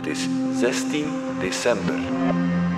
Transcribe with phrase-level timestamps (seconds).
[0.00, 0.28] Het is
[0.60, 1.04] 16
[1.40, 1.94] december.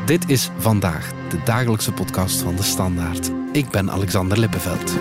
[0.07, 3.31] Dit is Vandaag, de dagelijkse podcast van De Standaard.
[3.53, 4.93] Ik ben Alexander Lippenveld.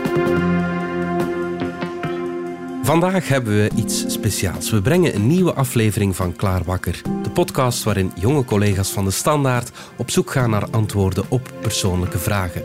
[2.84, 4.72] Vandaag hebben we iets speciaals.
[4.72, 7.02] We brengen een nieuwe aflevering van Klaar Wakker.
[7.24, 12.18] De podcast waarin jonge collega's van De Standaard op zoek gaan naar antwoorden op persoonlijke
[12.18, 12.64] vragen.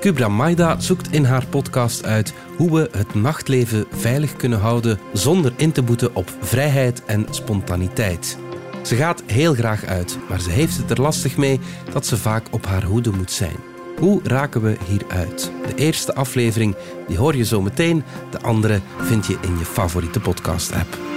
[0.00, 5.52] Kubra Maida zoekt in haar podcast uit hoe we het nachtleven veilig kunnen houden zonder
[5.56, 8.38] in te boeten op vrijheid en spontaniteit.
[8.86, 11.60] Ze gaat heel graag uit, maar ze heeft het er lastig mee
[11.92, 13.56] dat ze vaak op haar hoede moet zijn.
[13.98, 15.50] Hoe raken we hieruit?
[15.66, 16.76] De eerste aflevering
[17.08, 21.15] die hoor je zo meteen, de andere vind je in je favoriete podcast-app.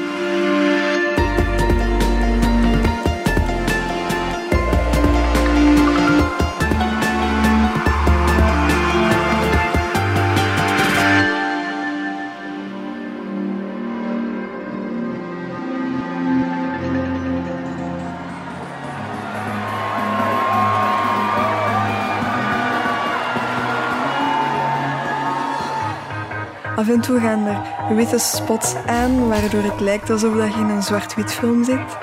[26.80, 30.70] Af en toe gaan er witte spots aan, waardoor het lijkt alsof dat je in
[30.70, 31.98] een zwart-wit film zit.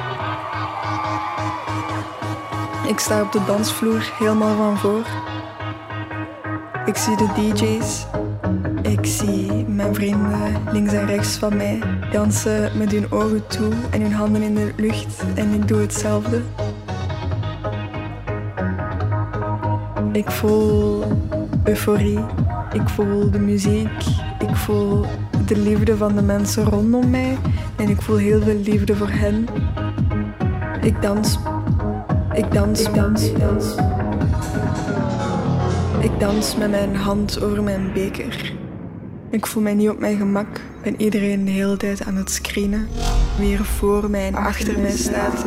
[2.88, 5.06] Ik sta op de dansvloer helemaal van voor.
[6.84, 8.06] Ik zie de DJ's.
[8.82, 11.82] Ik zie mijn vrienden links en rechts van mij
[12.12, 16.42] dansen met hun ogen toe en hun handen in de lucht en ik doe hetzelfde.
[20.12, 21.04] Ik voel
[21.64, 22.24] euforie.
[22.72, 24.25] Ik voel de muziek.
[24.38, 25.04] Ik voel
[25.46, 27.38] de liefde van de mensen rondom mij.
[27.76, 29.46] En ik voel heel veel liefde voor hen.
[30.80, 31.38] Ik dans.
[32.32, 33.74] Ik dans, ik dans, ik dans.
[36.00, 38.54] Ik dans met mijn hand over mijn beker.
[39.30, 40.60] Ik voel mij niet op mijn gemak.
[40.82, 42.88] Ben iedereen de hele tijd aan het screenen.
[43.38, 45.44] Wie er voor mij en achter mij staat.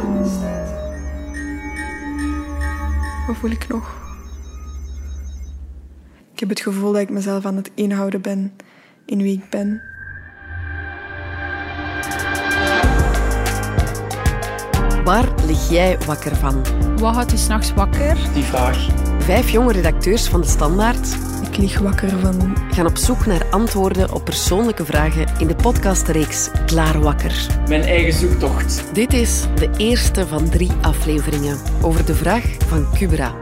[3.27, 3.97] Wat voel ik nog?
[6.33, 8.53] Ik heb het gevoel dat ik mezelf aan het inhouden ben
[9.09, 9.81] in wie ik ben.
[15.03, 16.63] Waar lig jij wakker van?
[16.97, 18.17] Wat houdt u s'nachts wakker?
[18.33, 18.87] Die vraag.
[19.19, 24.13] Vijf jonge redacteurs van De Standaard Ik lig wakker van gaan op zoek naar antwoorden
[24.13, 27.47] op persoonlijke vragen in de podcastreeks Klaar Wakker.
[27.67, 28.83] Mijn eigen zoektocht.
[28.93, 33.35] Dit is de eerste van drie afleveringen over de vraag van Kubra.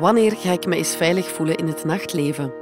[0.00, 2.61] Wanneer ga ik me eens veilig voelen in het nachtleven?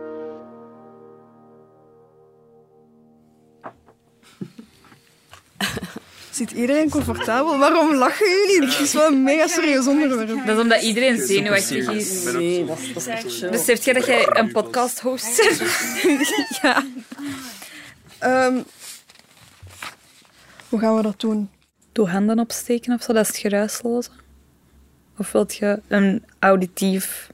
[6.40, 7.58] Zit iedereen comfortabel?
[7.58, 8.70] Waarom lachen jullie?
[8.70, 10.46] Het is wel een mega serieus onderwerp.
[10.46, 12.24] Dat is omdat iedereen zenuwachtig is.
[12.24, 13.50] Nee, dat is, dat is echt chill.
[13.50, 15.62] Beseft jij dat jij een podcast host bent?
[16.62, 16.84] ja.
[18.18, 18.62] Ehm,
[20.68, 21.50] hoe gaan we dat doen?
[21.92, 24.10] Doe handen opsteken of zo, dat is het geruisloze.
[25.18, 27.30] Of wilt je een auditief...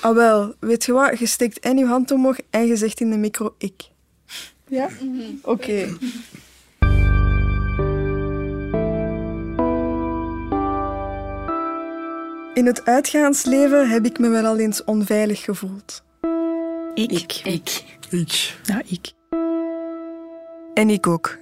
[0.00, 1.18] Ah wel, weet je wat?
[1.18, 3.82] Je steekt en je hand omhoog en je zegt in de micro ik.
[4.68, 4.88] Ja?
[5.42, 5.96] Oké.
[12.58, 16.04] In het uitgaansleven heb ik me wel al eens onveilig gevoeld.
[16.94, 17.40] Ik.
[17.44, 17.84] Ik.
[18.62, 19.12] Ja, ik.
[20.74, 21.38] En ik ook.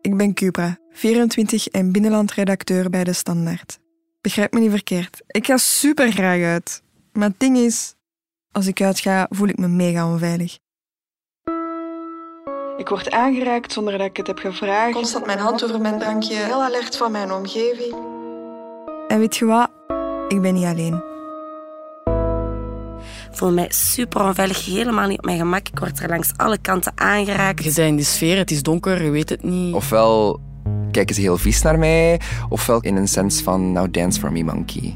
[0.00, 3.78] Ik ben Cupra, 24 en binnenlandredacteur bij De Standaard.
[4.20, 5.22] Begrijp me niet verkeerd.
[5.26, 6.82] Ik ga super graag uit.
[7.12, 7.94] Maar het ding is,
[8.52, 10.58] als ik uitga, voel ik me mega onveilig.
[12.76, 14.92] Ik word aangeraakt zonder dat ik het heb gevraagd.
[14.92, 16.34] Constant mijn hand over mijn drankje.
[16.34, 17.94] Heel alert van mijn omgeving.
[19.08, 19.70] En weet je wat?
[20.28, 21.02] Ik ben niet alleen.
[23.30, 25.68] Ik voel mij super onveilig, helemaal niet op mijn gemak.
[25.68, 27.64] Ik word er langs alle kanten aangeraakt.
[27.64, 29.74] Je bent in die sfeer, het is donker, je weet het niet.
[29.74, 30.40] Ofwel
[30.90, 34.44] kijken ze heel vies naar mij, ofwel in een sens van now dance for me
[34.44, 34.94] monkey.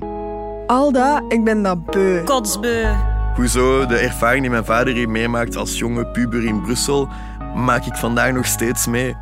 [0.66, 2.22] Al dat, ik ben dat beu.
[2.24, 2.94] Kotsbeu.
[3.34, 7.08] Hoezo de ervaring die mijn vader hier meemaakt als jonge puber in Brussel,
[7.54, 9.16] maak ik vandaag nog steeds mee.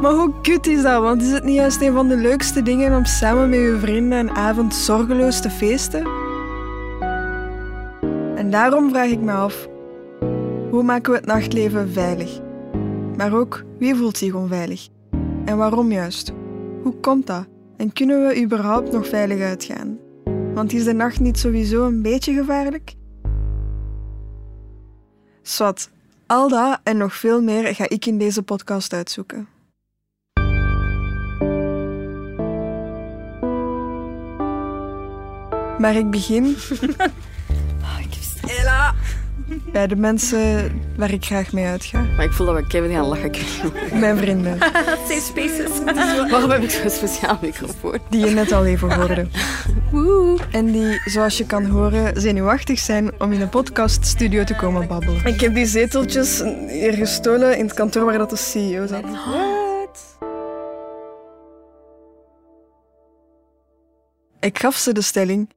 [0.00, 1.02] Maar hoe kut is dat?
[1.02, 4.18] Want is het niet juist een van de leukste dingen om samen met je vrienden
[4.18, 6.06] een avond zorgeloos te feesten?
[8.36, 9.68] En daarom vraag ik me af:
[10.70, 12.40] hoe maken we het nachtleven veilig?
[13.16, 14.88] Maar ook wie voelt zich onveilig?
[15.44, 16.32] En waarom juist?
[16.82, 17.46] Hoe komt dat?
[17.76, 19.98] En kunnen we überhaupt nog veilig uitgaan?
[20.54, 22.94] Want is de nacht niet sowieso een beetje gevaarlijk?
[25.42, 25.90] Swat,
[26.26, 29.48] al dat en nog veel meer ga ik in deze podcast uitzoeken.
[35.80, 36.56] Maar ik begin.
[38.60, 38.94] Ella!
[39.72, 42.00] Bij de mensen waar ik graag mee uitga.
[42.16, 43.30] Maar ik voel dat we Kevin gaan lachen.
[44.00, 44.58] Mijn vrienden.
[45.08, 45.70] Safe spaces.
[46.30, 47.98] Waarom heb ik zo'n speciaal microfoon?
[48.10, 49.26] Die je net al even hoorde.
[49.90, 50.38] Woe.
[50.50, 55.26] En die, zoals je kan horen, zenuwachtig zijn om in een podcaststudio te komen babbelen.
[55.26, 59.04] Ik heb die zeteltjes hier gestolen in het kantoor waar dat de CEO zat.
[64.40, 65.48] Ik gaf ze de stelling.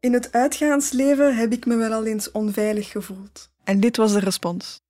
[0.00, 3.50] In het uitgaansleven heb ik me wel al eens onveilig gevoeld.
[3.64, 4.80] En dit was de respons.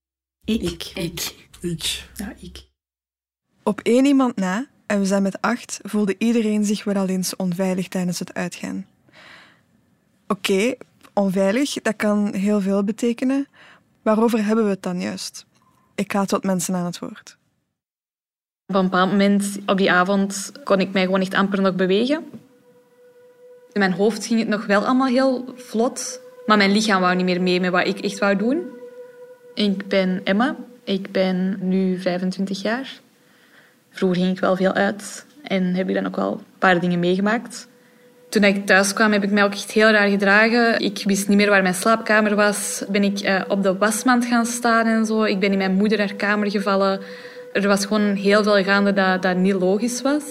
[0.45, 0.85] Ik.
[0.95, 1.35] Ik.
[1.61, 2.09] Ik.
[2.15, 2.67] Ja, ik.
[3.63, 7.37] Op één iemand na, en we zijn met acht, voelde iedereen zich wel al eens
[7.37, 8.87] onveilig tijdens het uitgaan.
[10.27, 10.75] Oké,
[11.13, 13.49] onveilig, dat kan heel veel betekenen.
[14.03, 15.47] Waarover hebben we het dan juist?
[15.95, 17.37] Ik ga tot mensen aan het woord.
[18.67, 22.25] Op een bepaald moment op die avond kon ik mij gewoon echt amper nog bewegen.
[23.73, 27.25] In mijn hoofd ging het nog wel allemaal heel vlot, maar mijn lichaam wou niet
[27.25, 28.67] meer mee met wat ik echt wou doen.
[29.55, 33.01] Ik ben Emma, ik ben nu 25 jaar.
[33.91, 36.99] Vroeger ging ik wel veel uit en heb ik dan ook wel een paar dingen
[36.99, 37.69] meegemaakt.
[38.29, 40.81] Toen ik thuis kwam, heb ik mij ook echt heel raar gedragen.
[40.81, 42.83] Ik wist niet meer waar mijn slaapkamer was.
[42.89, 45.23] Ben ik eh, op de wasmand gaan staan en zo.
[45.23, 47.01] Ik ben in mijn moeder haar kamer gevallen.
[47.53, 50.23] Er was gewoon heel veel gaande dat, dat niet logisch was.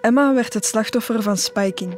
[0.00, 1.94] Emma werd het slachtoffer van spiking.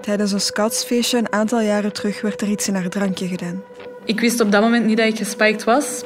[0.00, 3.62] Tijdens een scoutsfeestje een aantal jaren terug werd er iets in haar drankje gedaan.
[4.04, 6.04] Ik wist op dat moment niet dat ik gespiked was.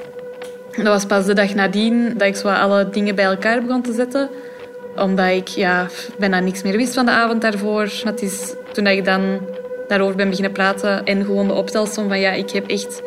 [0.77, 3.93] Dat was pas de dag nadien dat ik zo alle dingen bij elkaar begon te
[3.93, 4.31] zetten.
[4.97, 5.89] Omdat ik ja,
[6.19, 7.91] bijna niks meer wist van de avond daarvoor.
[8.05, 9.41] Het is toen ik dan
[9.89, 13.03] daarover ben beginnen praten en gewoon de optelsom van ja, ik heb echt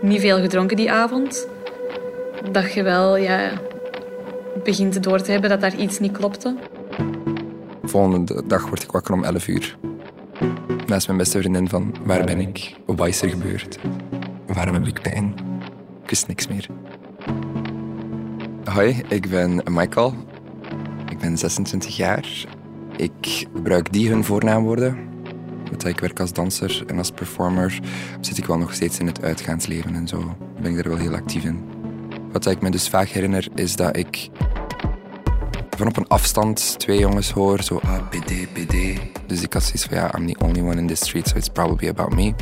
[0.00, 1.48] niet veel gedronken die avond.
[2.50, 3.50] Dat je wel ja,
[4.64, 6.54] begint door te hebben dat daar iets niet klopte.
[7.82, 9.76] Volgende dag word ik wakker om 11 uur.
[10.86, 12.74] Naast mijn beste vriendin van waar ben ik?
[12.86, 13.78] Wat is er gebeurd?
[14.46, 15.34] Waarom heb ik pijn?
[16.02, 16.66] Ik wist niks meer.
[18.64, 20.14] Hoi, ik ben Michael.
[21.08, 22.46] Ik ben 26 jaar.
[22.96, 24.96] Ik gebruik die hun voornaamwoorden.
[25.70, 27.80] Want ik werk als danser en als performer
[28.20, 30.36] zit ik wel nog steeds in het uitgaansleven en zo.
[30.62, 31.64] Ben ik er wel heel actief in.
[32.32, 34.28] Wat ik me dus vaak herinner is dat ik
[35.76, 39.00] van op een afstand twee jongens hoor, zo ah, PD, PD.
[39.26, 41.48] Dus ik had zoiets van ja, I'm the only one in this street, so it's
[41.48, 42.34] probably about me.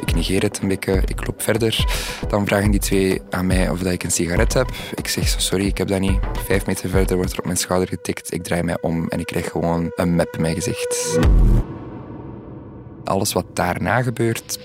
[0.00, 1.86] Ik negeer het een beetje, ik loop verder.
[2.28, 4.70] Dan vragen die twee aan mij of dat ik een sigaret heb.
[4.94, 6.18] Ik zeg zo sorry, ik heb dat niet.
[6.46, 8.32] Vijf meter verder wordt er op mijn schouder getikt.
[8.32, 11.18] Ik draai mij om en ik krijg gewoon een map in mijn gezicht.
[13.04, 14.58] Alles wat daarna gebeurt.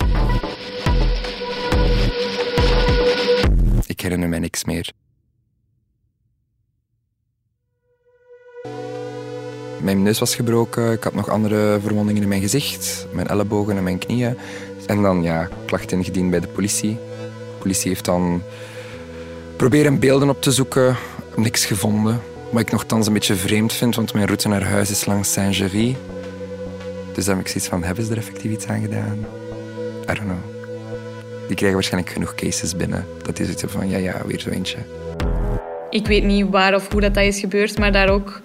[3.85, 4.91] Ik herinner mij niks meer.
[9.87, 13.83] Mijn neus was gebroken, ik had nog andere verwondingen in mijn gezicht, mijn ellebogen en
[13.83, 14.37] mijn knieën.
[14.85, 16.97] En dan ja, klachten ingediend bij de politie.
[17.19, 18.41] De politie heeft dan
[19.55, 20.95] proberen beelden op te zoeken,
[21.35, 22.21] niks gevonden.
[22.49, 25.95] Wat ik nogthans een beetje vreemd vind, want mijn route naar huis is langs Saint-Géry.
[27.13, 29.25] Dus dan heb ik zoiets van, hebben ze er effectief iets aan gedaan?
[30.01, 30.37] I don't know.
[31.47, 33.05] Die krijgen waarschijnlijk genoeg cases binnen.
[33.23, 34.77] Dat is zoiets van, ja, ja, weer zo eentje.
[35.89, 38.41] Ik weet niet waar of hoe dat, dat is gebeurd, maar daar ook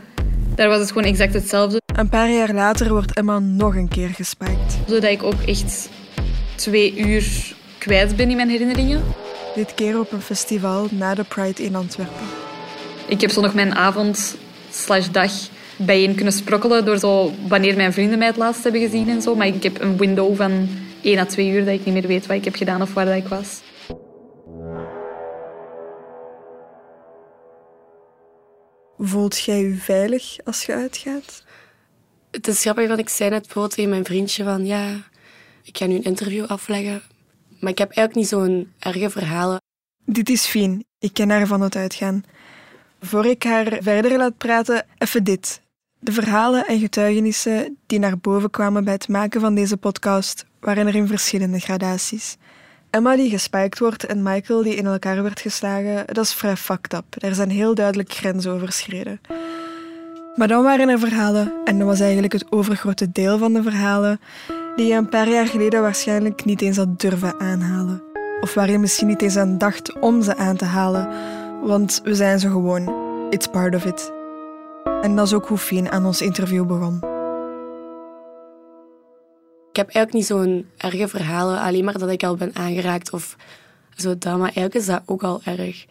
[0.55, 1.81] daar was het gewoon exact hetzelfde.
[1.97, 4.79] Een paar jaar later wordt Emma nog een keer gespijkt.
[4.87, 5.89] Zodat ik ook echt
[6.55, 9.03] twee uur kwijt ben in mijn herinneringen.
[9.55, 12.27] Dit keer op een festival na de Pride in Antwerpen.
[13.07, 14.37] Ik heb zo nog mijn avond
[14.71, 15.33] slash dag
[15.77, 19.35] bijeen kunnen sprokkelen door zo wanneer mijn vrienden mij het laatst hebben gezien en zo.
[19.35, 20.69] Maar ik heb een window van
[21.03, 23.05] 1 à 2 uur dat ik niet meer weet wat ik heb gedaan of waar
[23.05, 23.61] dat ik was.
[29.05, 31.45] Voelt jij je veilig als je uitgaat?
[32.31, 35.03] Het is grappig, want ik zei net bijvoorbeeld tegen mijn vriendje van ja,
[35.63, 37.03] ik ga nu een interview afleggen.
[37.61, 39.61] Maar ik heb eigenlijk niet zo'n erge verhalen.
[40.05, 40.85] Dit is Fien.
[40.99, 42.25] Ik ken haar van het uitgaan.
[43.01, 45.61] Voor ik haar verder laat praten, even dit.
[45.99, 50.87] De verhalen en getuigenissen die naar boven kwamen bij het maken van deze podcast waren
[50.87, 52.37] er in verschillende gradaties.
[52.93, 56.93] Emma die gespijkt wordt en Michael die in elkaar werd geslagen, dat is vrij fucked
[56.93, 57.05] up.
[57.19, 59.21] Er zijn heel duidelijk grenzen overschreden.
[60.35, 64.21] Maar dan waren er verhalen, en dat was eigenlijk het overgrote deel van de verhalen,
[64.77, 68.03] die je een paar jaar geleden waarschijnlijk niet eens had durven aanhalen.
[68.41, 71.09] Of waar je misschien niet eens aan dacht om ze aan te halen,
[71.63, 72.95] want we zijn ze gewoon.
[73.31, 74.13] It's part of it.
[75.03, 77.12] En dat is ook hoe Fien aan ons interview begon.
[79.73, 83.37] Ik heb eigenlijk niet zo'n erge verhalen, alleen maar dat ik al ben aangeraakt of
[83.97, 84.33] zo dat.
[84.33, 85.87] Maar eigenlijk is dat ook al erg.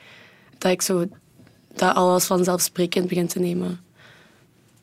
[0.57, 1.05] Dat ik zo
[1.73, 3.79] dat al als vanzelfsprekend begin te nemen.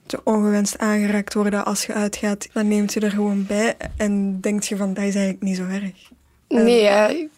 [0.07, 4.67] Zo ongewenst aangeraakt worden als je uitgaat, dan neemt je er gewoon bij en denkt
[4.67, 6.11] je van, dat is eigenlijk niet zo erg.
[6.49, 7.09] Nee, ja.
[7.09, 7.29] op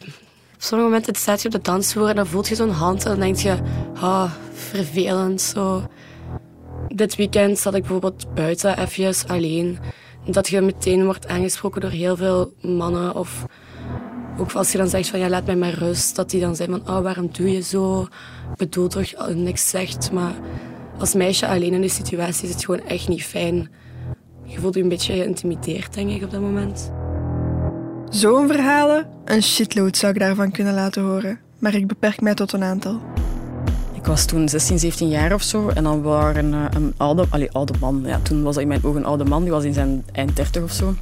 [0.59, 3.21] sommige momenten staat je op de dansvloer en dan voelt je zo'n hand en dan
[3.21, 3.57] denk je,
[3.95, 5.89] ah, vervelend zo.
[6.89, 9.79] Dit weekend zat ik bijvoorbeeld buiten even alleen.
[10.25, 13.45] Dat je meteen wordt aangesproken door heel veel mannen of
[14.39, 16.71] ook als je dan zegt van ja, laat mij maar rust, dat die dan zijn
[16.71, 18.03] van oh, waarom doe je zo?
[18.51, 20.35] Ik bedoel toch niks zegt, maar
[20.99, 23.71] als meisje alleen in die situatie is het gewoon echt niet fijn.
[24.45, 26.93] Je voelt je een beetje geïntimideerd, denk ik, op dat moment.
[28.09, 31.41] Zo'n verhalen, een shitload zou ik daarvan kunnen laten horen.
[31.59, 33.01] Maar ik beperk mij tot een aantal.
[34.01, 35.69] Ik was toen 16, 17 jaar of zo.
[35.69, 38.03] En dan waren een, een oude, allee, oude man.
[38.05, 39.43] Ja, toen was hij in mijn ogen een oude man.
[39.43, 40.95] Die was in zijn eind 30 of zo.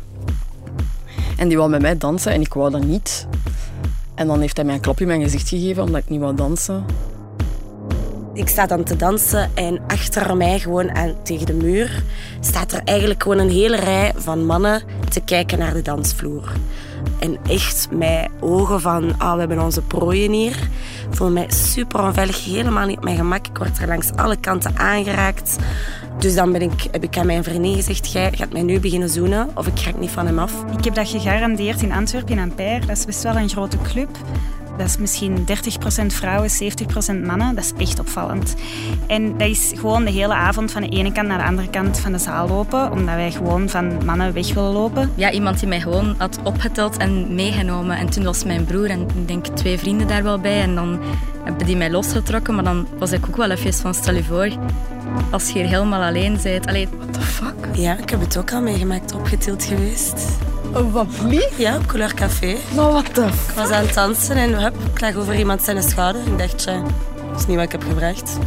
[1.37, 3.27] En die wou met mij dansen en ik wou dat niet.
[4.15, 6.35] En dan heeft hij mij een klopje in mijn gezicht gegeven omdat ik niet wou
[6.35, 6.85] dansen.
[8.39, 12.03] Ik sta dan te dansen en achter mij, gewoon aan, tegen de muur,
[12.41, 16.53] staat er eigenlijk gewoon een hele rij van mannen te kijken naar de dansvloer.
[17.19, 20.57] En echt met ogen van, ah, we hebben onze prooien hier.
[21.11, 23.47] Ik voel mij super onveilig, helemaal niet op mijn gemak.
[23.47, 25.57] Ik word er langs alle kanten aangeraakt.
[26.19, 29.09] Dus dan ben ik, heb ik aan mijn vriendin gezegd, jij gaat mij nu beginnen
[29.09, 30.53] zoenen of ik raak niet van hem af.
[30.79, 32.87] Ik heb dat gegarandeerd in Antwerpen, in Ampère.
[32.87, 34.09] Dat is best wel een grote club.
[34.79, 35.47] Dat is misschien
[36.03, 37.55] 30% vrouwen, 70% mannen.
[37.55, 38.55] Dat is echt opvallend.
[39.07, 42.01] En dat is gewoon de hele avond van de ene kant naar de andere kant
[42.01, 45.13] van de zaal lopen, omdat wij gewoon van mannen weg willen lopen.
[45.15, 47.97] Ja, iemand die mij gewoon had opgeteld en meegenomen.
[47.97, 50.61] En toen was mijn broer en ik denk twee vrienden daar wel bij.
[50.63, 51.01] En dan
[51.45, 54.51] hebben die mij losgetrokken, maar dan was ik ook wel even van, stel je voor,
[55.31, 56.67] als je hier helemaal alleen bent.
[56.67, 57.55] Allee, what the fuck?
[57.73, 60.39] Ja, ik heb het ook al meegemaakt, opgetild geweest.
[60.75, 61.49] Oh, wat wie?
[61.57, 62.57] Ja, Couleur Café.
[62.75, 65.83] Maar wat de Ik was aan het dansen en hup, ik lag over iemand zijn
[65.83, 66.27] schouder.
[66.27, 66.83] Ik dacht, ja,
[67.31, 68.39] dat is niet wat ik heb gebracht.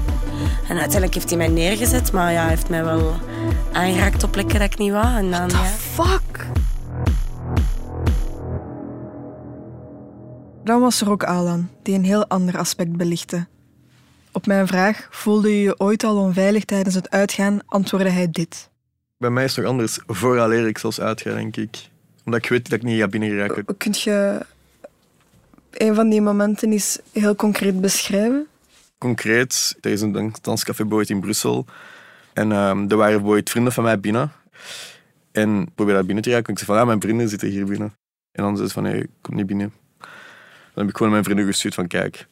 [0.67, 3.13] En uiteindelijk heeft hij mij neergezet, maar ja, hij heeft mij wel
[3.71, 5.17] aangeraakt op plekken dat ik niet wou.
[5.17, 6.03] En dan, What the ja.
[6.03, 6.47] fuck?
[10.63, 13.47] Dan was er ook Alan, die een heel ander aspect belichtte.
[14.31, 18.69] Op mijn vraag, voelde je je ooit al onveilig tijdens het uitgaan, antwoordde hij dit.
[19.17, 19.99] Bij mij is het nog anders.
[20.07, 21.89] Vooraleer ik zelfs uitga, denk ik.
[22.25, 23.77] Omdat ik weet dat ik niet ga binnengeraken.
[23.77, 24.45] Kunt je
[25.71, 28.47] een van die momenten eens heel concreet beschrijven?
[28.97, 31.65] Concreet, er is een danscafé Boyd in Brussel.
[32.33, 34.31] En ehm er waren Boyd vrienden van mij binnen.
[35.31, 36.51] En ik probeer daar binnen te raken.
[36.53, 37.93] Ik zei van, ja, mijn vrienden zitten hier binnen.
[38.31, 39.73] En dan zei ze van, nee, kom niet binnen.
[40.73, 42.27] Dan heb ik gewoon mijn vrienden gestuurd van, kijk...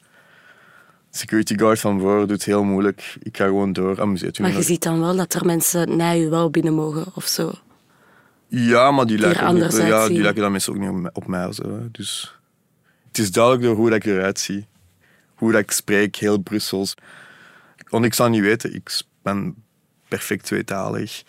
[1.12, 3.18] Security guard van voor doet het heel moeilijk.
[3.22, 4.02] Ik ga gewoon door.
[4.02, 4.66] Amuseert u Maar je nog.
[4.66, 7.52] ziet dan wel dat er mensen na je wel binnen mogen of zo.
[8.50, 11.12] Ja, maar die Die lijken, ook ja, die lijken dan meestal ook niet op mij-
[11.14, 11.54] op mij.
[11.54, 11.88] Zo.
[11.92, 12.40] Dus
[13.08, 14.68] het is duidelijk door hoe dat ik eruit zie.
[15.36, 16.96] Hoe dat ik spreek, heel Brussels.
[17.90, 19.56] Want ik zou niet weten, ik ben
[20.08, 21.24] perfect tweetalig.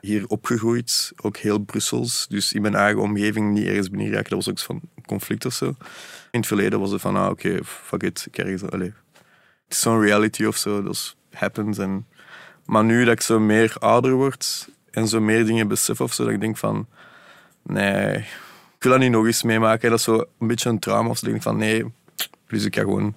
[0.00, 2.26] Hier opgegroeid, ook heel Brussels.
[2.28, 4.30] Dus in mijn eigen omgeving niet ergens binnen geraken.
[4.30, 5.66] Dat was ook van conflict of zo.
[6.30, 8.24] In het verleden was het van, ah, oké, fuck it.
[8.28, 8.92] Ik ergens, allee.
[9.64, 11.78] Het is zo'n reality of zo, dat happens.
[11.78, 12.06] En,
[12.64, 16.24] maar nu dat ik zo meer ouder word en zo meer dingen besef of zo,
[16.24, 16.86] dat ik denk van,
[17.62, 19.90] nee, ik wil dat niet nog eens meemaken.
[19.90, 21.26] Dat is zo een beetje een trauma of zo.
[21.26, 21.84] Dat ik denk van, nee,
[22.46, 23.14] dus ik ga gewoon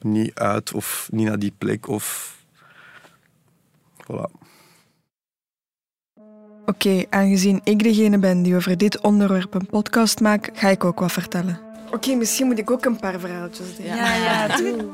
[0.00, 2.36] niet uit of niet naar die plek of...
[4.02, 4.40] Voilà.
[6.66, 11.00] Oké, aangezien ik degene ben die over dit onderwerp een podcast maakt, ga ik ook
[11.00, 11.60] wat vertellen.
[11.90, 13.96] Oké, misschien moet ik ook een paar verhaaltjes delen.
[13.96, 14.88] Ja, ja, doe.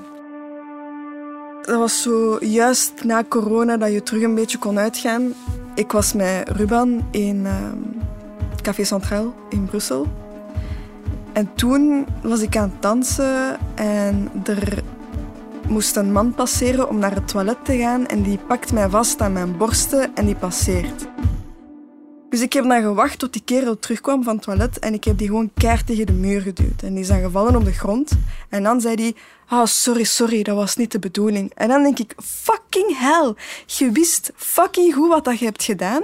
[1.62, 5.34] Dat was zo juist na corona dat je terug een beetje kon uitgaan.
[5.78, 7.78] Ik was met Ruban in ehm,
[8.62, 10.06] Café Centraal in Brussel.
[11.32, 14.82] En toen was ik aan het dansen en er
[15.68, 19.20] moest een man passeren om naar het toilet te gaan en die pakt mij vast
[19.20, 21.06] aan mijn borsten en die passeert.
[22.28, 25.18] Dus ik heb dan gewacht tot die kerel terugkwam van het toilet en ik heb
[25.18, 26.82] die gewoon keihard tegen de muur geduwd.
[26.82, 28.12] En die is dan gevallen op de grond.
[28.48, 29.14] En dan zei hij,
[29.46, 31.52] ah, sorry, sorry, dat was niet de bedoeling.
[31.54, 33.34] En dan denk ik, fucking hell,
[33.66, 36.02] je wist fucking goed wat dat je hebt gedaan.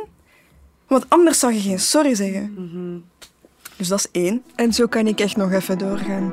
[0.86, 2.54] Want anders zou je geen sorry zeggen.
[3.76, 4.42] Dus dat is één.
[4.54, 6.32] En zo kan ik echt nog even doorgaan.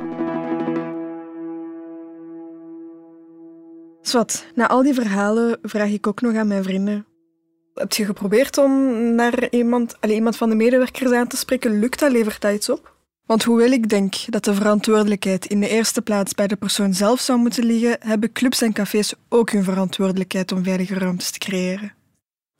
[4.01, 7.05] Zwat, na al die verhalen vraag ik ook nog aan mijn vrienden.
[7.81, 8.71] Heb je geprobeerd om
[9.15, 11.79] naar iemand, allez, iemand van de medewerkers aan te spreken?
[11.79, 12.11] Lukt dat?
[12.11, 12.93] Levert dat iets op?
[13.25, 17.19] Want hoewel ik denk dat de verantwoordelijkheid in de eerste plaats bij de persoon zelf
[17.19, 21.93] zou moeten liggen, hebben clubs en cafés ook hun verantwoordelijkheid om veilige ruimtes te creëren.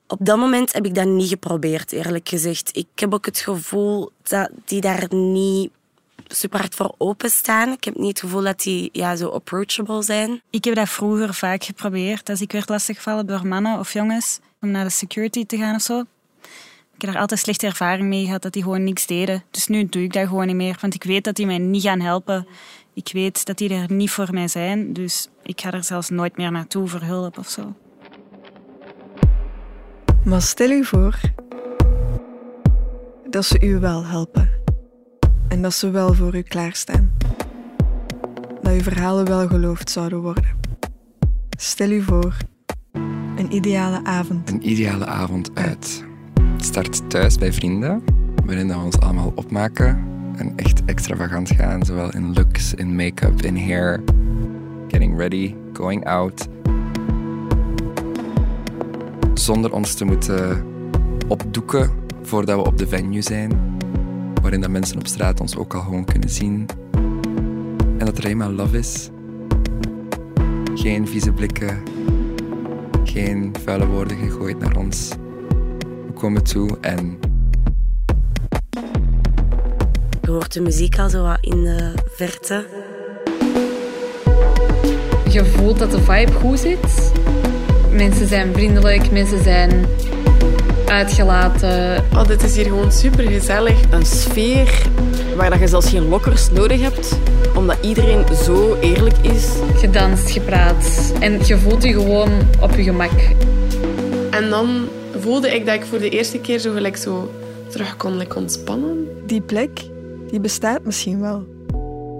[0.06, 2.76] Op dat moment heb ik dat niet geprobeerd, eerlijk gezegd.
[2.76, 5.70] Ik heb ook het gevoel dat die daar niet
[6.28, 7.72] super hard voor openstaan.
[7.72, 10.40] Ik heb niet het gevoel dat die ja, zo approachable zijn.
[10.50, 12.28] Ik heb dat vroeger vaak geprobeerd.
[12.28, 15.80] Als ik werd lastiggevallen door mannen of jongens om naar de security te gaan of
[15.80, 16.00] zo.
[16.94, 19.42] Ik heb daar altijd slechte ervaring mee gehad dat die gewoon niks deden.
[19.50, 21.82] Dus nu doe ik dat gewoon niet meer, want ik weet dat die mij niet
[21.82, 22.46] gaan helpen.
[22.94, 26.36] Ik weet dat die er niet voor mij zijn, dus ik ga er zelfs nooit
[26.36, 27.74] meer naartoe voor hulp of zo.
[30.24, 31.20] Maar stel u voor
[33.30, 34.50] dat ze u wel helpen.
[35.48, 37.16] En dat ze wel voor u klaarstaan.
[38.62, 40.60] Dat uw verhalen wel geloofd zouden worden.
[41.56, 42.36] Stel u voor,
[43.36, 44.50] een ideale avond.
[44.50, 46.04] Een ideale avond uit.
[46.56, 48.02] Het start thuis bij vrienden,
[48.44, 50.04] waarin we ons allemaal opmaken
[50.36, 54.00] en echt extravagant gaan, zowel in looks, in make-up, in hair,
[54.88, 56.48] getting ready, going out.
[59.34, 60.64] Zonder ons te moeten
[61.28, 61.90] opdoeken
[62.22, 63.78] voordat we op de venue zijn,
[64.42, 66.66] waarin dat mensen op straat ons ook al gewoon kunnen zien.
[67.98, 69.10] En dat er eenmaal love is.
[70.74, 71.82] Geen vieze blikken,
[73.12, 75.08] geen vuile woorden gegooid naar ons.
[76.06, 77.18] We komen toe en
[80.22, 82.66] Je hoort de muziek al zo wat in de verte.
[85.30, 87.12] Je voelt dat de vibe goed zit.
[87.90, 89.86] Mensen zijn vriendelijk, mensen zijn
[90.92, 92.04] uitgelaten.
[92.12, 93.80] Oh, dit is hier gewoon super gezellig.
[93.90, 94.86] Een sfeer
[95.36, 97.18] waar dat je zelfs geen lokkers nodig hebt,
[97.54, 99.48] omdat iedereen zo eerlijk is.
[99.74, 101.12] Gedanst, gepraat.
[101.20, 102.30] En je voelt je gewoon
[102.60, 103.34] op je gemak.
[104.30, 107.30] En dan voelde ik dat ik voor de eerste keer zo gelijk zo
[107.68, 109.08] terug kon like, ontspannen.
[109.26, 109.80] Die plek,
[110.30, 111.46] die bestaat misschien wel.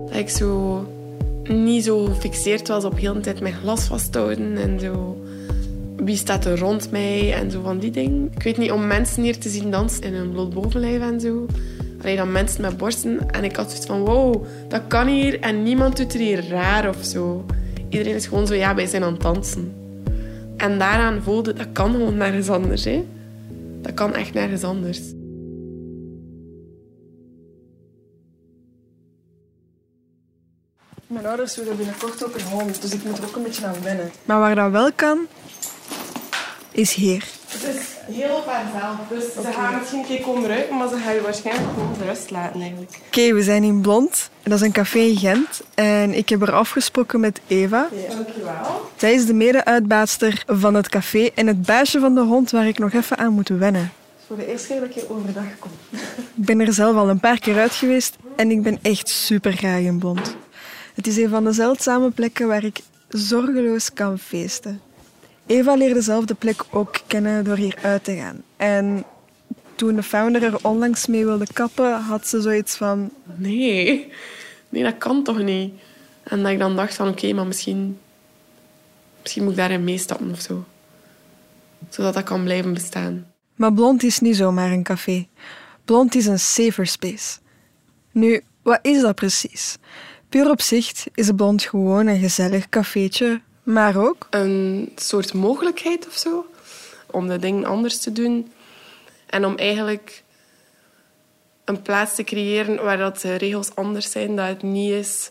[0.06, 0.84] Dat ik zo
[1.44, 5.21] niet zo gefixeerd was op heel de tijd mijn glas vasthouden en zo.
[5.96, 8.30] Wie staat er rond mij en zo van die dingen.
[8.34, 11.46] Ik weet niet, om mensen hier te zien dansen in hun bloot bovenlijf en zo.
[12.02, 13.30] Alleen dan mensen met borsten.
[13.30, 15.40] En ik had zoiets van, wow, dat kan hier.
[15.40, 17.44] En niemand doet er hier raar of zo.
[17.88, 19.74] Iedereen is gewoon zo, ja, wij zijn aan het dansen.
[20.56, 22.84] En daaraan voelde, dat kan gewoon nergens anders.
[22.84, 23.04] Hè?
[23.80, 25.00] Dat kan echt nergens anders.
[31.06, 33.82] Mijn ouders willen binnenkort ook een hond, dus ik moet er ook een beetje aan
[33.82, 34.10] wennen.
[34.24, 35.26] Maar waar dat wel kan,
[36.72, 37.24] is hier.
[37.46, 38.96] Het is heel op haarzelf.
[39.08, 42.30] Dus ze gaan misschien een keer komen ruiken, maar ze gaan je waarschijnlijk gewoon rust
[42.30, 42.98] laten eigenlijk.
[43.06, 44.30] Oké, we zijn in Blond.
[44.42, 45.62] Dat is een café in Gent.
[45.74, 47.88] En ik heb er afgesproken met Eva.
[47.92, 48.14] Ja.
[48.14, 48.90] Dankjewel.
[48.96, 52.78] Zij is de mede-uitbaatster van het café en het baasje van de hond waar ik
[52.78, 53.92] nog even aan moet wennen.
[54.26, 55.70] Voor de eerste keer dat ik hier overdag kom.
[56.34, 59.52] Ik ben er zelf al een paar keer uit geweest en ik ben echt super
[59.52, 60.36] graag in Blond.
[60.94, 64.80] Het is een van de zeldzame plekken waar ik zorgeloos kan feesten.
[65.46, 68.42] Eva leerde zelf de plek ook kennen door hier uit te gaan.
[68.56, 69.04] En
[69.74, 73.10] toen de founder er onlangs mee wilde kappen, had ze zoiets van...
[73.36, 74.12] Nee,
[74.68, 75.74] nee, dat kan toch niet?
[76.22, 77.98] En dat ik dan dacht van, oké, maar misschien...
[79.20, 80.64] Misschien moet ik daarin meestappen of zo.
[81.88, 83.26] Zodat dat kan blijven bestaan.
[83.54, 85.28] Maar Blond is niet zomaar een café.
[85.84, 87.38] Blond is een safer space.
[88.12, 89.76] Nu, wat is dat precies?
[90.28, 94.26] Puur op zich is Blond gewoon een gezellig cafeetje, maar ook...
[94.30, 96.46] Een soort mogelijkheid of zo.
[97.10, 98.52] Om de dingen anders te doen.
[99.26, 100.22] En om eigenlijk
[101.64, 104.36] een plaats te creëren waar dat de regels anders zijn.
[104.36, 105.30] Dat het niet is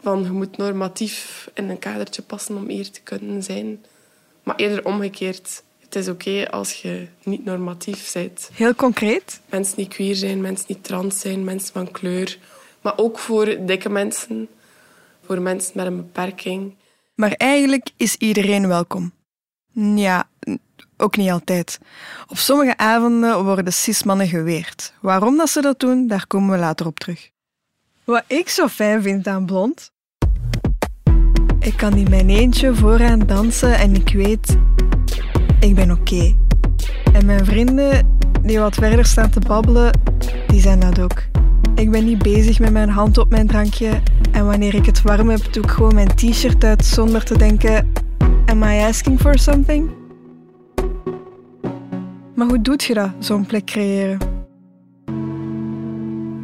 [0.00, 3.84] van je moet normatief in een kadertje passen om hier te kunnen zijn.
[4.42, 5.62] Maar eerder omgekeerd.
[5.78, 8.50] Het is oké als je niet normatief bent.
[8.52, 9.40] Heel concreet?
[9.48, 12.38] Mensen die queer zijn, mensen die trans zijn, mensen van kleur.
[12.80, 14.48] Maar ook voor dikke mensen,
[15.28, 16.74] voor mensen met een beperking.
[17.14, 19.12] Maar eigenlijk is iedereen welkom.
[19.94, 20.28] Ja,
[20.96, 21.78] ook niet altijd.
[22.26, 24.92] Op sommige avonden worden cismannen geweerd.
[25.00, 27.30] Waarom dat ze dat doen, daar komen we later op terug.
[28.04, 29.92] Wat ik zo fijn vind aan Blond...
[31.60, 34.56] Ik kan in mijn eentje vooraan dansen en ik weet...
[35.60, 36.36] Ik ben oké.
[37.12, 40.00] En mijn vrienden, die wat verder staan te babbelen,
[40.46, 41.37] die zijn dat ook.
[41.78, 44.02] Ik ben niet bezig met mijn hand op mijn drankje.
[44.32, 47.92] En wanneer ik het warm heb, doe ik gewoon mijn t-shirt uit zonder te denken...
[48.46, 49.90] Am I asking for something?
[52.34, 54.18] Maar hoe doet je dat, zo'n plek creëren?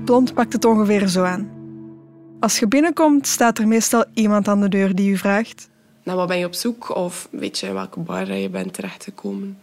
[0.05, 1.51] Blond pakt het ongeveer zo aan.
[2.41, 5.69] Als je binnenkomt, staat er meestal iemand aan de deur die u vraagt...
[6.03, 6.97] Naar wat ben je op zoek?
[6.97, 9.59] Of weet je welke bar je bent terechtgekomen?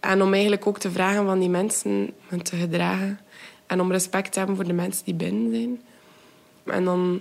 [0.00, 3.18] En om eigenlijk ook te vragen van die mensen hun te gedragen.
[3.70, 5.80] En om respect te hebben voor de mensen die binnen zijn.
[6.64, 7.20] En dan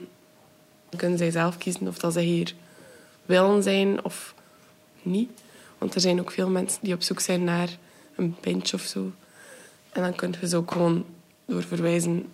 [0.97, 2.53] kunnen zij zelf kiezen of dat ze hier
[3.25, 4.33] willen zijn of
[5.01, 5.29] niet.
[5.77, 7.77] Want er zijn ook veel mensen die op zoek zijn naar
[8.15, 9.11] een pintje of zo.
[9.91, 11.05] En dan kun je ze ook gewoon
[11.45, 12.25] doorverwijzen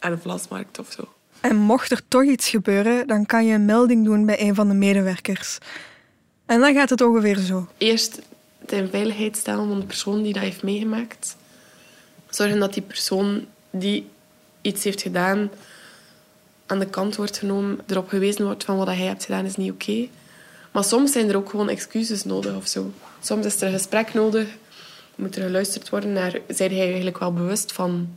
[0.00, 1.08] naar de vlasmarkt of zo.
[1.40, 4.68] En mocht er toch iets gebeuren, dan kan je een melding doen bij een van
[4.68, 5.58] de medewerkers.
[6.46, 7.66] En dan gaat het ongeveer zo.
[7.78, 8.22] Eerst
[8.66, 11.36] in veiligheid stellen van de persoon die dat heeft meegemaakt.
[12.36, 14.10] Zorgen dat die persoon die
[14.60, 15.50] iets heeft gedaan
[16.66, 19.72] aan de kant wordt genomen, erop gewezen wordt van wat hij hebt gedaan is niet
[19.72, 20.08] oké.
[20.70, 22.92] Maar soms zijn er ook gewoon excuses nodig of zo.
[23.20, 24.48] Soms is er een gesprek nodig,
[25.14, 28.16] moet er geluisterd worden naar, zijn hij eigenlijk wel bewust van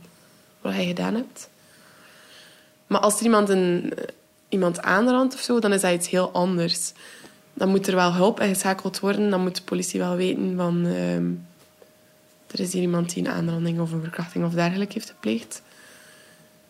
[0.60, 1.48] wat hij gedaan hebt.
[2.86, 3.92] Maar als er iemand, een,
[4.48, 6.92] iemand aanrandt of zo, dan is dat iets heel anders.
[7.54, 9.30] Dan moet er wel hulp ingeschakeld worden.
[9.30, 10.86] Dan moet de politie wel weten van...
[10.86, 11.26] ehm,
[12.52, 15.62] er is hier iemand die een aanranding of een verkrachting of dergelijke heeft gepleegd.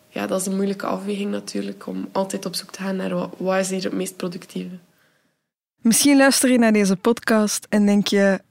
[0.09, 1.87] Ja, dat is een moeilijke afweging natuurlijk.
[1.87, 4.75] Om altijd op zoek te gaan naar wat, is hier het meest productieve.
[5.81, 8.41] Misschien luister je naar deze podcast en denk je: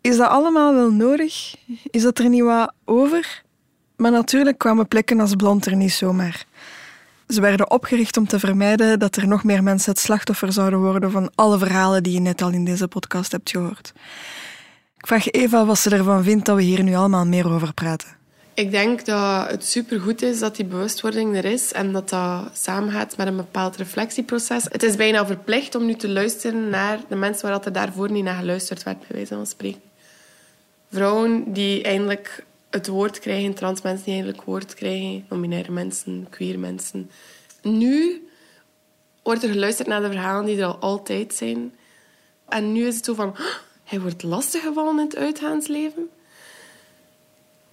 [0.00, 1.54] is dat allemaal wel nodig?
[1.90, 3.42] Is dat er niet wat over?
[3.96, 6.46] Maar natuurlijk kwamen plekken als Blond er niet zomaar.
[7.28, 11.10] Ze werden opgericht om te vermijden dat er nog meer mensen het slachtoffer zouden worden
[11.10, 13.92] van alle verhalen die je net al in deze podcast hebt gehoord.
[15.06, 18.08] Vraag Eva wat ze ervan vindt dat we hier nu allemaal meer over praten.
[18.54, 23.16] Ik denk dat het supergoed is dat die bewustwording er is en dat dat samengaat
[23.16, 24.64] met een bepaald reflectieproces.
[24.70, 28.24] Het is bijna verplicht om nu te luisteren naar de mensen waar er daarvoor niet
[28.24, 29.80] naar geluisterd werd, bij wijze van spreken.
[30.90, 36.58] Vrouwen die eindelijk het woord krijgen, trans mensen die eindelijk woord krijgen, non-binaire mensen, queer
[36.58, 37.10] mensen.
[37.62, 38.26] Nu
[39.22, 41.72] wordt er geluisterd naar de verhalen die er al altijd zijn.
[42.48, 46.08] En nu is het zo van, "Oh, hij wordt lastiggevallen in het uitgaansleven.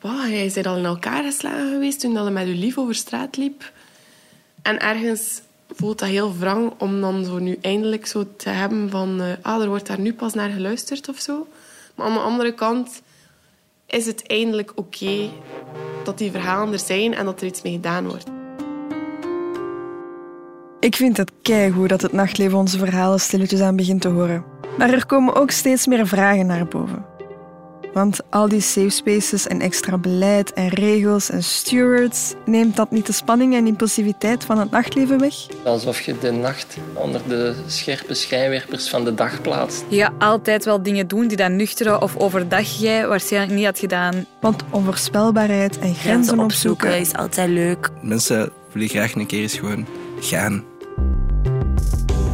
[0.02, 3.38] Wow, hij is al in elkaar geslagen geweest toen hij met uw lief over straat
[3.38, 3.72] liep.
[4.62, 5.42] En ergens
[5.76, 9.22] voelt dat heel wrang om dan zo nu eindelijk zo te hebben van...
[9.22, 11.48] eh, ah, er wordt daar nu pas naar geluisterd of zo.
[11.96, 13.02] Maar aan de andere kant
[13.86, 15.30] is het eindelijk oké
[16.04, 18.26] dat die verhalen er zijn en dat er iets mee gedaan wordt.
[20.80, 24.53] Ik vind het keigoed dat het nachtleven onze verhalen stilletjes aan begint te horen.
[24.78, 27.06] Maar er komen ook steeds meer vragen naar boven.
[27.94, 33.06] Want al die safe spaces en extra beleid en regels en stewards, neemt dat niet
[33.06, 35.34] de spanning en impulsiviteit van het nachtleven weg?
[35.64, 39.84] Alsof je de nacht onder de scherpe schijnwerpers van de dag plaatst.
[39.88, 43.80] Je gaat altijd wel dingen doen die dan nuchter of overdag jij waarschijnlijk niet had
[43.80, 44.26] gedaan.
[44.42, 47.90] Want onvoorspelbaarheid en grenzen opzoeken is altijd leuk.
[48.02, 49.88] Mensen willen graag een keer eens gewoon
[50.20, 50.64] gaan.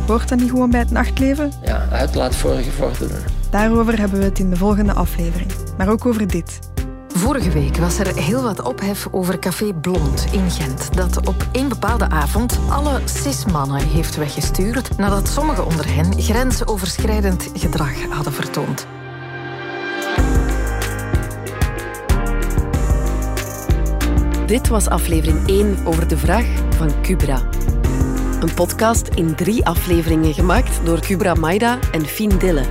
[0.10, 1.52] Hoort dat niet gewoon bij het nachtleven?
[1.65, 3.24] Ja, uitlaat voor gevorderden.
[3.50, 5.52] Daarover hebben we het in de volgende aflevering.
[5.78, 6.60] Maar ook over dit.
[7.08, 11.69] Vorige week was er heel wat ophef over Café Blond in Gent, dat op één
[11.69, 18.88] bepaalde avond alle cis-mannen heeft weggestuurd nadat sommigen onder hen grensoverschrijdend gedrag hadden vertoond.
[24.45, 27.41] Dit was aflevering 1 over de vraag van Cubra.
[28.39, 32.63] Een podcast in drie afleveringen gemaakt door Cubra Maida en Fien Dille.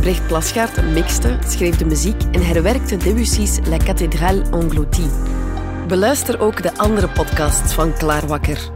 [0.00, 5.10] Brecht Plasgaard mixte, schreef de muziek en herwerkte Debussy's La Cathédrale Engloutie.
[5.88, 8.70] Beluister ook de andere podcasts van Klaarwakker.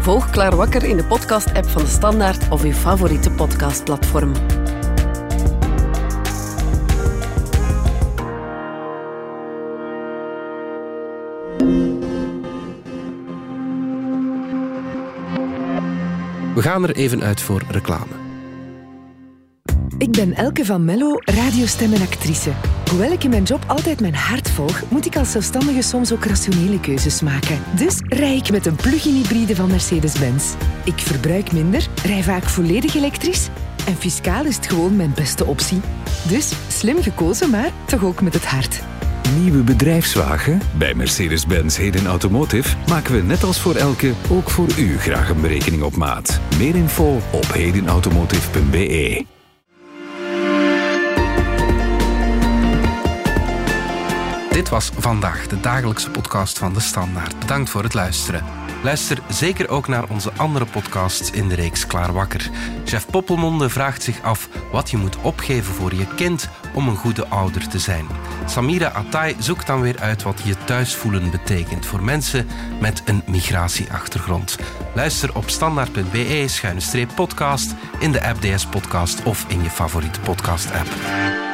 [0.00, 4.32] Volg Klaarwakker in de podcast-app van de Standaard of uw favoriete podcastplatform.
[16.64, 18.12] Gaan er even uit voor reclame.
[19.98, 22.52] Ik ben Elke van Mello, radiostem en actrice.
[22.90, 26.24] Hoewel ik in mijn job altijd mijn hart volg, moet ik als zelfstandige soms ook
[26.24, 27.62] rationele keuzes maken.
[27.76, 30.54] Dus rij ik met een plug-in hybride van Mercedes-Benz.
[30.84, 33.48] Ik verbruik minder, rij vaak volledig elektrisch
[33.86, 35.80] en fiscaal is het gewoon mijn beste optie.
[36.28, 38.82] Dus slim gekozen, maar toch ook met het hart.
[39.32, 40.60] Nieuwe bedrijfswagen?
[40.78, 45.40] Bij Mercedes-Benz Heden Automotive maken we net als voor elke ook voor u graag een
[45.40, 46.40] berekening op maat.
[46.58, 49.24] Meer info op hedenautomotive.be.
[54.50, 57.38] Dit was vandaag de dagelijkse podcast van de Standaard.
[57.38, 58.63] Bedankt voor het luisteren.
[58.84, 62.50] Luister zeker ook naar onze andere podcasts in de reeks Klaar Wakker.
[62.84, 67.26] Chef Poppelmonde vraagt zich af wat je moet opgeven voor je kind om een goede
[67.26, 68.06] ouder te zijn.
[68.46, 72.46] Samira Attai zoekt dan weer uit wat je thuis voelen betekent voor mensen
[72.80, 74.58] met een migratieachtergrond.
[74.94, 81.53] Luister op standaard.be-podcast in de app DS Podcast of in je favoriete podcast-app.